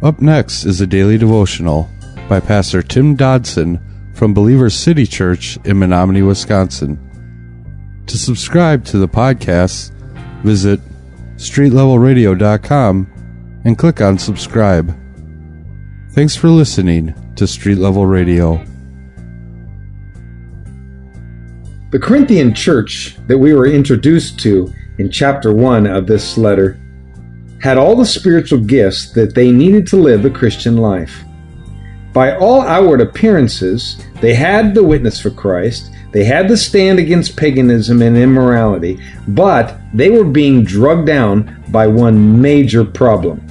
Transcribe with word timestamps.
Up 0.00 0.20
next 0.20 0.64
is 0.64 0.80
a 0.80 0.86
daily 0.86 1.18
devotional 1.18 1.90
by 2.28 2.38
Pastor 2.38 2.82
Tim 2.82 3.16
Dodson 3.16 3.80
from 4.14 4.32
Believer 4.32 4.70
City 4.70 5.04
Church 5.04 5.58
in 5.64 5.76
Menominee, 5.76 6.22
Wisconsin. 6.22 6.96
To 8.06 8.16
subscribe 8.16 8.84
to 8.86 8.98
the 8.98 9.08
podcast, 9.08 9.90
visit 10.44 10.78
streetlevelradio.com 11.34 13.60
and 13.64 13.76
click 13.76 14.00
on 14.00 14.18
subscribe. 14.18 14.96
Thanks 16.12 16.36
for 16.36 16.48
listening 16.48 17.12
to 17.34 17.48
Street 17.48 17.78
Level 17.78 18.06
Radio. 18.06 18.64
The 21.90 21.98
Corinthian 21.98 22.54
church 22.54 23.16
that 23.26 23.38
we 23.38 23.52
were 23.52 23.66
introduced 23.66 24.38
to 24.40 24.72
in 24.98 25.10
chapter 25.10 25.52
1 25.52 25.88
of 25.88 26.06
this 26.06 26.38
letter 26.38 26.78
had 27.60 27.76
all 27.76 27.96
the 27.96 28.06
spiritual 28.06 28.60
gifts 28.60 29.12
that 29.12 29.34
they 29.34 29.50
needed 29.50 29.86
to 29.88 29.96
live 29.96 30.22
the 30.22 30.30
Christian 30.30 30.76
life. 30.76 31.24
By 32.12 32.36
all 32.36 32.62
outward 32.62 33.00
appearances, 33.00 34.02
they 34.20 34.34
had 34.34 34.74
the 34.74 34.82
witness 34.84 35.20
for 35.20 35.30
Christ, 35.30 35.90
they 36.12 36.24
had 36.24 36.48
the 36.48 36.56
stand 36.56 36.98
against 36.98 37.36
paganism 37.36 38.00
and 38.00 38.16
immorality, 38.16 38.98
but 39.28 39.78
they 39.92 40.08
were 40.08 40.24
being 40.24 40.64
drugged 40.64 41.06
down 41.06 41.62
by 41.68 41.86
one 41.86 42.40
major 42.40 42.84
problem 42.84 43.44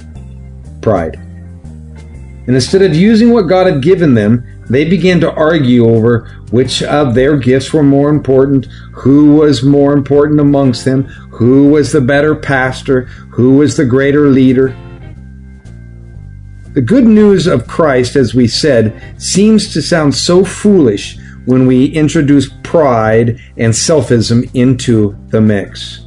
pride. 0.82 1.16
And 1.16 2.54
instead 2.54 2.82
of 2.82 2.96
using 2.96 3.30
what 3.30 3.42
God 3.42 3.66
had 3.66 3.82
given 3.82 4.14
them, 4.14 4.46
they 4.68 4.84
began 4.84 5.20
to 5.20 5.32
argue 5.32 5.88
over 5.88 6.28
which 6.50 6.82
of 6.82 7.14
their 7.14 7.36
gifts 7.36 7.72
were 7.72 7.82
more 7.82 8.10
important, 8.10 8.66
who 8.92 9.36
was 9.36 9.62
more 9.62 9.92
important 9.92 10.40
amongst 10.40 10.84
them, 10.84 11.04
who 11.04 11.68
was 11.68 11.92
the 11.92 12.00
better 12.00 12.34
pastor, 12.34 13.02
who 13.30 13.56
was 13.56 13.76
the 13.76 13.84
greater 13.84 14.28
leader. 14.28 14.76
The 16.74 16.82
good 16.82 17.06
news 17.06 17.46
of 17.46 17.66
Christ, 17.66 18.14
as 18.14 18.34
we 18.34 18.46
said, 18.46 19.20
seems 19.20 19.72
to 19.72 19.82
sound 19.82 20.14
so 20.14 20.44
foolish 20.44 21.18
when 21.46 21.66
we 21.66 21.86
introduce 21.86 22.50
pride 22.62 23.40
and 23.56 23.72
selfism 23.72 24.50
into 24.54 25.16
the 25.28 25.40
mix. 25.40 26.04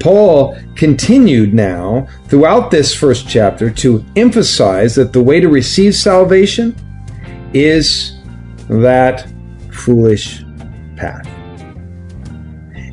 Paul 0.00 0.56
continued 0.76 1.52
now 1.52 2.06
throughout 2.26 2.70
this 2.70 2.94
first 2.94 3.28
chapter 3.28 3.68
to 3.70 4.04
emphasize 4.16 4.94
that 4.94 5.12
the 5.12 5.22
way 5.22 5.40
to 5.40 5.48
receive 5.48 5.94
salvation 5.94 6.74
is 7.52 8.18
that 8.68 9.30
foolish 9.72 10.42
path. 10.96 11.26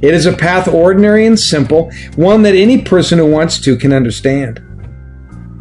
It 0.02 0.14
is 0.14 0.25
a 0.25 0.36
path 0.36 0.67
ordinary 0.67 1.25
and 1.25 1.39
simple, 1.39 1.92
one 2.16 2.44
that 2.44 2.56
any 2.56 2.81
person 2.81 3.17
who 3.17 3.26
wants 3.26 3.59
to 3.61 3.76
can 3.76 3.92
understand. 3.92 4.61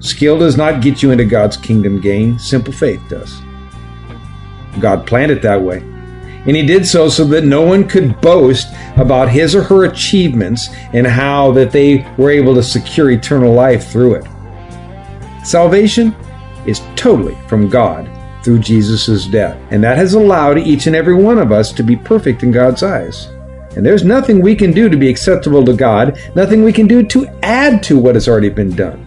Skill 0.00 0.39
does 0.39 0.56
not 0.56 0.83
get 0.83 1.03
you 1.03 1.12
into 1.12 1.25
God's 1.25 1.56
kingdom 1.56 2.00
gain, 2.00 2.39
simple 2.39 2.72
faith 2.72 3.00
does. 3.09 3.41
God 4.81 5.06
planned 5.06 5.33
it 5.33 5.41
that 5.42 5.62
way. 5.62 5.78
And 6.47 6.55
he 6.55 6.67
did 6.67 6.87
so 6.87 7.09
so 7.09 7.25
that 7.27 7.45
no 7.45 7.62
one 7.62 7.89
could 7.89 8.20
boast 8.20 8.69
about 8.97 9.31
his 9.31 9.55
or 9.55 9.62
her 9.62 9.84
achievements 9.84 10.69
and 10.92 11.06
how 11.06 11.53
that 11.53 11.70
they 11.70 12.06
were 12.19 12.31
able 12.31 12.55
to 12.55 12.62
secure 12.62 13.11
eternal 13.11 13.55
life 13.55 13.91
through 13.91 14.17
it. 14.17 14.27
Salvation 15.42 16.15
is 16.67 16.83
totally 16.97 17.37
from 17.48 17.70
God 17.70 18.11
through 18.45 18.59
Jesus' 18.59 19.27
death. 19.27 19.59
And 19.70 19.83
that 19.83 19.97
has 19.97 20.14
allowed 20.14 20.59
each 20.59 20.87
and 20.87 20.95
every 20.95 21.14
one 21.14 21.39
of 21.39 21.50
us 21.50 21.73
to 21.73 21.83
be 21.83 21.97
perfect 21.97 22.42
in 22.42 22.53
God's 22.53 22.83
eyes. 22.83 23.27
And 23.77 23.84
there's 23.84 24.05
nothing 24.05 24.41
we 24.41 24.55
can 24.55 24.73
do 24.73 24.89
to 24.89 24.97
be 24.97 25.09
acceptable 25.09 25.64
to 25.64 25.75
God, 25.75 26.19
nothing 26.37 26.62
we 26.62 26.72
can 26.72 26.87
do 26.87 27.03
to 27.06 27.27
add 27.42 27.83
to 27.84 27.98
what 27.98 28.15
has 28.15 28.28
already 28.28 28.50
been 28.50 28.77
done. 28.77 29.00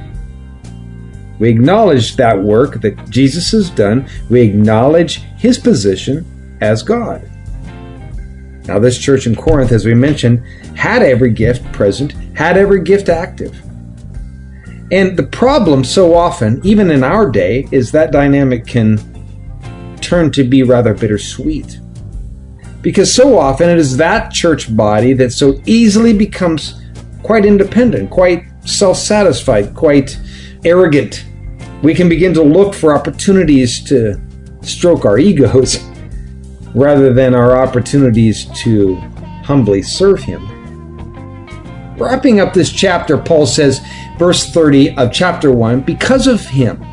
We 1.39 1.49
acknowledge 1.49 2.15
that 2.15 2.41
work 2.41 2.81
that 2.81 3.09
Jesus 3.09 3.51
has 3.51 3.69
done. 3.69 4.09
We 4.29 4.41
acknowledge 4.41 5.21
his 5.37 5.57
position 5.59 6.25
as 6.61 6.81
God. 6.81 7.29
Now, 8.65 8.79
this 8.79 8.97
church 8.97 9.27
in 9.27 9.35
Corinth, 9.35 9.71
as 9.71 9.85
we 9.85 9.93
mentioned, 9.93 10.43
had 10.75 11.01
every 11.01 11.31
gift 11.31 11.71
present, 11.71 12.11
had 12.35 12.57
every 12.57 12.81
gift 12.81 13.07
active. 13.07 13.55
And 14.91 15.15
the 15.15 15.27
problem 15.31 15.83
so 15.83 16.13
often, 16.13 16.59
even 16.65 16.91
in 16.91 17.03
our 17.03 17.29
day, 17.29 17.67
is 17.71 17.91
that 17.91 18.11
dynamic 18.11 18.65
can 18.65 18.97
turn 20.07 20.31
to 20.31 20.43
be 20.43 20.63
rather 20.63 20.93
bittersweet. 20.93 21.79
Because 22.81 23.13
so 23.13 23.37
often 23.37 23.69
it 23.69 23.77
is 23.77 23.97
that 23.97 24.31
church 24.31 24.75
body 24.75 25.13
that 25.13 25.31
so 25.33 25.61
easily 25.65 26.13
becomes 26.13 26.81
quite 27.23 27.45
independent, 27.45 28.09
quite 28.09 28.45
self 28.65 28.97
satisfied, 28.97 29.75
quite 29.75 30.17
arrogant. 30.63 31.25
We 31.83 31.93
can 31.93 32.07
begin 32.07 32.33
to 32.35 32.41
look 32.41 32.73
for 32.73 32.95
opportunities 32.95 33.83
to 33.85 34.19
stroke 34.61 35.05
our 35.05 35.17
egos 35.17 35.77
rather 36.75 37.13
than 37.13 37.35
our 37.35 37.57
opportunities 37.57 38.45
to 38.61 38.95
humbly 39.43 39.81
serve 39.81 40.23
Him. 40.23 40.45
Wrapping 41.97 42.39
up 42.39 42.53
this 42.53 42.71
chapter, 42.71 43.17
Paul 43.17 43.47
says, 43.47 43.81
verse 44.17 44.49
30 44.51 44.95
of 44.97 45.11
chapter 45.11 45.51
1 45.51 45.81
Because 45.81 46.27
of 46.27 46.41
Him, 46.41 46.83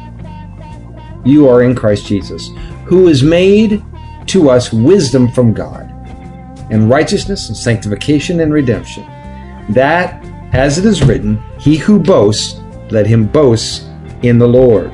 you 1.24 1.48
are 1.48 1.62
in 1.62 1.74
Christ 1.74 2.06
Jesus, 2.06 2.50
who 2.84 3.08
is 3.08 3.22
made 3.22 3.82
to 4.26 4.50
us 4.50 4.72
wisdom 4.72 5.30
from 5.30 5.52
God, 5.52 5.90
and 6.70 6.88
righteousness 6.88 7.48
and 7.48 7.56
sanctification 7.56 8.40
and 8.40 8.52
redemption. 8.52 9.04
That, 9.70 10.24
as 10.52 10.78
it 10.78 10.84
is 10.84 11.02
written, 11.02 11.42
he 11.58 11.76
who 11.76 11.98
boasts, 11.98 12.60
let 12.90 13.06
him 13.06 13.26
boast 13.26 13.86
in 14.22 14.38
the 14.38 14.48
Lord. 14.48 14.92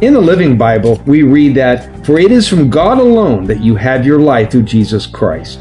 In 0.00 0.14
the 0.14 0.20
Living 0.20 0.56
Bible, 0.56 1.02
we 1.06 1.22
read 1.22 1.54
that, 1.56 2.06
For 2.06 2.18
it 2.18 2.30
is 2.30 2.48
from 2.48 2.70
God 2.70 2.98
alone 2.98 3.44
that 3.46 3.60
you 3.60 3.74
have 3.76 4.06
your 4.06 4.20
life 4.20 4.50
through 4.50 4.62
Jesus 4.62 5.06
Christ. 5.06 5.60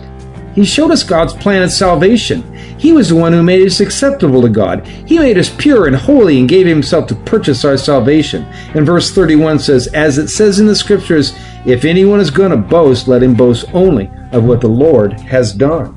He 0.54 0.66
showed 0.66 0.92
us 0.92 1.04
God's 1.04 1.34
plan 1.34 1.64
of 1.64 1.72
salvation. 1.72 2.57
He 2.78 2.92
was 2.92 3.10
the 3.10 3.16
one 3.16 3.34
who 3.34 3.44
made 3.44 3.66
us 3.66 3.80
acceptable 3.80 4.42
to 4.42 4.50
God. 4.50 4.86
He 4.86 5.18
made 5.18 5.38
us 5.38 5.50
pure 5.50 5.88
and 5.88 5.96
holy 5.96 6.40
and 6.40 6.48
gave 6.48 6.68
Himself 6.68 7.08
to 7.08 7.16
purchase 7.16 7.66
our 7.66 7.78
salvation. 7.78 8.44
And 8.76 8.86
verse 8.86 9.12
31 9.12 9.60
says, 9.60 9.88
As 9.88 10.18
it 10.18 10.28
says 10.28 10.60
in 10.60 10.68
the 10.68 10.76
Scriptures, 10.76 11.34
if 11.66 11.86
anyone 11.86 12.20
is 12.20 12.30
going 12.30 12.52
to 12.52 12.58
boast, 12.58 13.08
let 13.08 13.24
him 13.24 13.34
boast 13.34 13.66
only 13.74 14.10
of 14.32 14.46
what 14.46 14.62
the 14.62 14.68
Lord 14.68 15.20
has 15.22 15.54
done. 15.54 15.94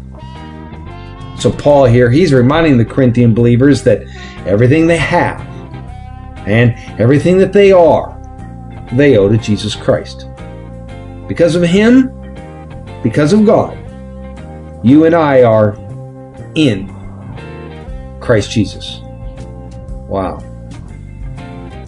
So, 1.38 1.50
Paul 1.50 1.86
here, 1.86 2.10
he's 2.10 2.32
reminding 2.32 2.76
the 2.76 2.84
Corinthian 2.84 3.34
believers 3.34 3.82
that 3.84 4.02
everything 4.46 4.86
they 4.86 4.98
have 4.98 5.40
and 6.46 6.74
everything 7.00 7.38
that 7.38 7.52
they 7.52 7.72
are, 7.72 8.16
they 8.92 9.16
owe 9.16 9.28
to 9.28 9.38
Jesus 9.38 9.74
Christ. 9.74 10.28
Because 11.28 11.54
of 11.54 11.62
Him, 11.62 12.08
because 13.02 13.32
of 13.32 13.46
God, 13.46 13.78
you 14.84 15.04
and 15.04 15.14
I 15.14 15.42
are 15.42 15.72
in 16.54 16.88
Christ 18.20 18.50
Jesus. 18.50 19.00
Wow. 20.08 20.38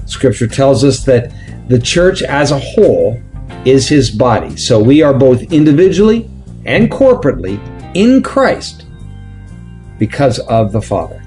Scripture 0.07 0.47
tells 0.47 0.85
us 0.85 1.05
that 1.05 1.33
the 1.69 1.79
church 1.79 2.23
as 2.23 2.51
a 2.51 2.59
whole 2.59 3.21
is 3.65 3.89
his 3.89 4.11
body. 4.11 4.57
So 4.57 4.83
we 4.83 5.03
are 5.03 5.15
both 5.15 5.53
individually 5.53 6.29
and 6.65 6.91
corporately 6.91 7.61
in 7.95 8.23
Christ 8.23 8.87
because 9.99 10.39
of 10.41 10.73
the 10.73 10.83
Father. 10.83 11.23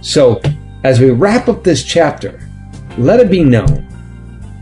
So, 0.00 0.40
as 0.82 1.00
we 1.00 1.10
wrap 1.10 1.48
up 1.48 1.64
this 1.64 1.82
chapter, 1.82 2.46
let 2.98 3.20
it 3.20 3.30
be 3.30 3.42
known 3.42 3.88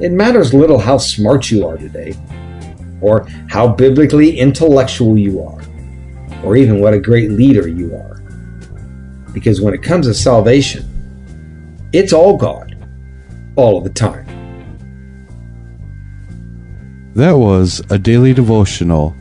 it 0.02 0.10
matters 0.10 0.52
little 0.52 0.78
how 0.78 0.98
smart 0.98 1.48
you 1.48 1.64
are 1.64 1.76
today, 1.76 2.16
or 3.00 3.25
how 3.48 3.69
biblically 3.69 4.36
intellectual 4.36 5.16
you 5.16 5.41
are, 5.41 5.62
or 6.42 6.56
even 6.56 6.80
what 6.80 6.94
a 6.94 7.00
great 7.00 7.30
leader 7.30 7.69
you 7.69 7.94
are. 7.94 8.22
Because 9.32 9.61
when 9.61 9.75
it 9.75 9.82
comes 9.82 10.06
to 10.06 10.14
salvation, 10.14 10.88
it's 11.93 12.12
all 12.12 12.37
God, 12.37 12.76
all 13.56 13.78
of 13.78 13.84
the 13.84 13.90
time. 13.90 14.26
That 17.14 17.32
was 17.32 17.82
a 17.90 17.99
daily 17.99 18.32
devotional 18.32 19.14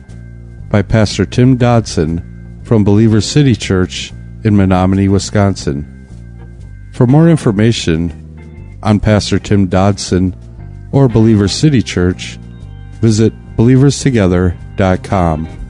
by 0.70 0.82
Pastor 0.82 1.26
Tim 1.26 1.56
Dodson 1.56 2.60
from 2.64 2.84
Believer 2.84 3.20
City 3.20 3.54
Church 3.54 4.12
in 4.44 4.56
Menominee, 4.56 5.08
Wisconsin. 5.08 5.88
For 6.94 7.06
more 7.06 7.28
information 7.28 8.78
on 8.82 9.00
Pastor 9.00 9.38
Tim 9.38 9.66
Dodson 9.66 10.34
or 10.92 11.08
Believer 11.08 11.48
City 11.48 11.82
Church, 11.82 12.38
visit 13.00 13.32
believerstogether.com. 13.56 15.61